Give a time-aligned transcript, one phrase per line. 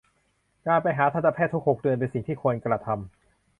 [0.67, 3.09] การไปหาทันตแพทย์ทุกหกเดือน เป็นสิ่งที่ควรกระทำ